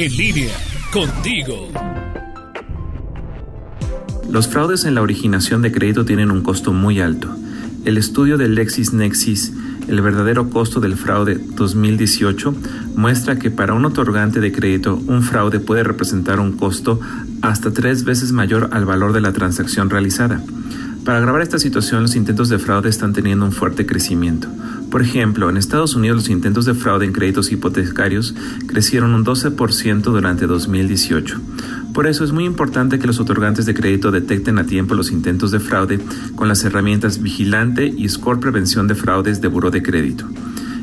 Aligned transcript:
En 0.00 0.16
línea, 0.16 0.54
contigo. 0.92 1.72
Los 4.30 4.46
fraudes 4.46 4.84
en 4.84 4.94
la 4.94 5.02
originación 5.02 5.60
de 5.60 5.72
crédito 5.72 6.04
tienen 6.04 6.30
un 6.30 6.42
costo 6.42 6.72
muy 6.72 7.00
alto. 7.00 7.34
El 7.84 7.98
estudio 7.98 8.38
de 8.38 8.46
LexisNexis, 8.46 9.52
el 9.88 10.00
verdadero 10.00 10.50
costo 10.50 10.78
del 10.78 10.94
fraude 10.94 11.34
2018, 11.34 12.54
muestra 12.94 13.40
que 13.40 13.50
para 13.50 13.74
un 13.74 13.86
otorgante 13.86 14.38
de 14.38 14.52
crédito 14.52 15.02
un 15.08 15.24
fraude 15.24 15.58
puede 15.58 15.82
representar 15.82 16.38
un 16.38 16.52
costo 16.52 17.00
hasta 17.42 17.72
tres 17.72 18.04
veces 18.04 18.30
mayor 18.30 18.68
al 18.70 18.84
valor 18.84 19.12
de 19.12 19.20
la 19.20 19.32
transacción 19.32 19.90
realizada. 19.90 20.40
Para 21.08 21.20
agravar 21.20 21.40
esta 21.40 21.58
situación, 21.58 22.02
los 22.02 22.16
intentos 22.16 22.50
de 22.50 22.58
fraude 22.58 22.90
están 22.90 23.14
teniendo 23.14 23.46
un 23.46 23.52
fuerte 23.52 23.86
crecimiento. 23.86 24.46
Por 24.90 25.00
ejemplo, 25.00 25.48
en 25.48 25.56
Estados 25.56 25.94
Unidos 25.94 26.18
los 26.18 26.28
intentos 26.28 26.66
de 26.66 26.74
fraude 26.74 27.06
en 27.06 27.14
créditos 27.14 27.50
hipotecarios 27.50 28.34
crecieron 28.66 29.14
un 29.14 29.24
12% 29.24 30.02
durante 30.02 30.46
2018. 30.46 31.40
Por 31.94 32.08
eso 32.08 32.24
es 32.24 32.32
muy 32.32 32.44
importante 32.44 32.98
que 32.98 33.06
los 33.06 33.20
otorgantes 33.20 33.64
de 33.64 33.72
crédito 33.72 34.10
detecten 34.10 34.58
a 34.58 34.66
tiempo 34.66 34.94
los 34.94 35.10
intentos 35.10 35.50
de 35.50 35.60
fraude 35.60 35.98
con 36.34 36.46
las 36.46 36.62
herramientas 36.64 37.22
Vigilante 37.22 37.86
y 37.86 38.06
Score 38.10 38.38
Prevención 38.38 38.86
de 38.86 38.94
Fraudes 38.94 39.40
de 39.40 39.48
Buró 39.48 39.70
de 39.70 39.82
Crédito. 39.82 40.26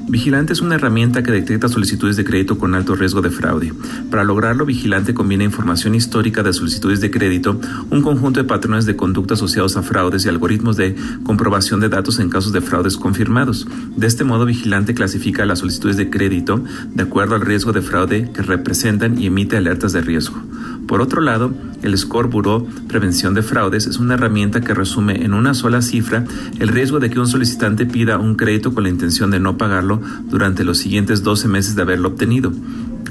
Vigilante 0.08 0.54
es 0.54 0.62
una 0.62 0.76
herramienta 0.76 1.24
que 1.24 1.32
detecta 1.32 1.68
solicitudes 1.68 2.16
de 2.16 2.24
crédito 2.24 2.60
con 2.60 2.76
alto 2.76 2.96
riesgo 2.96 3.22
de 3.22 3.32
fraude. 3.32 3.74
Para 4.12 4.24
lograrlo, 4.24 4.64
Vigilante 4.64 5.16
combina 5.16 5.44
información 5.44 5.96
histórica 5.96 6.44
de 6.44 6.54
solicitudes 6.54 7.02
de 7.02 7.10
crédito, 7.10 7.60
un 7.90 8.04
conjunto 8.04 8.40
de 8.40 8.48
patrones 8.48 8.86
de 8.86 8.96
conducta 8.96 9.34
asociados 9.34 9.78
a 9.78 9.82
fraudes 9.82 10.24
y 10.26 10.30
algoritmos 10.30 10.78
de 10.78 10.96
comprobación 11.24 11.80
de 11.80 11.90
datos 11.90 12.20
en 12.20 12.30
casos 12.30 12.54
de 12.54 12.62
fraudes 12.62 12.98
confirmados. 12.98 13.68
De 13.96 14.06
este 14.06 14.24
modo, 14.24 14.46
Vigilante 14.46 14.94
clasifica 14.94 15.44
las 15.46 15.60
solicitudes 15.60 15.98
de 15.98 16.12
crédito 16.12 16.64
de 16.94 17.04
acuerdo 17.04 17.34
al 17.34 17.42
riesgo 17.42 17.74
de 17.74 17.82
fraude 17.82 18.30
que 18.32 18.44
representan 18.44 19.20
y 19.20 19.26
emite 19.26 19.58
alertas 19.58 19.92
de 19.92 20.02
riesgo. 20.02 20.40
Por 20.88 21.02
otro 21.02 21.20
lado, 21.20 21.52
el 21.86 21.98
Score 21.98 22.28
Bureau 22.28 22.68
Prevención 22.88 23.34
de 23.34 23.44
Fraudes 23.44 23.88
es 23.88 23.98
una 23.98 24.16
herramienta 24.16 24.62
que 24.62 24.74
resume 24.74 25.24
en 25.24 25.34
una 25.34 25.54
sola 25.54 25.82
cifra 25.82 26.26
el 26.60 26.70
riesgo 26.70 27.00
de 27.00 27.10
que 27.10 27.20
un 27.20 27.28
solicitante 27.28 27.86
pida 27.86 28.18
un 28.18 28.36
crédito 28.36 28.74
con 28.74 28.84
la 28.84 28.90
intención 28.90 29.32
de 29.32 29.40
no 29.40 29.58
pagarlo 29.58 30.02
durante 30.30 30.64
los 30.64 30.80
siguientes 30.80 31.24
12 31.24 31.48
meses 31.48 31.76
de 31.76 31.84
haberlo 31.84 32.10
obtenido. 32.10 32.52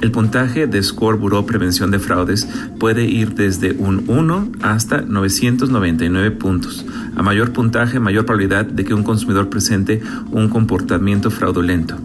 El 0.02 0.10
puntaje 0.10 0.66
de 0.66 0.82
Score 0.82 1.16
Bureau 1.16 1.46
Prevención 1.46 1.90
de 1.90 1.98
Fraudes 1.98 2.48
puede 2.78 3.04
ir 3.04 3.34
desde 3.34 3.72
un 3.72 4.04
1 4.08 4.52
hasta 4.60 5.00
999 5.00 6.30
puntos. 6.32 6.84
A 7.16 7.22
mayor 7.22 7.52
puntaje, 7.52 8.00
mayor 8.00 8.26
probabilidad 8.26 8.66
de 8.66 8.84
que 8.84 8.92
un 8.92 9.04
consumidor 9.04 9.48
presente 9.48 10.02
un 10.30 10.48
comportamiento 10.48 11.30
fraudulento. 11.30 11.96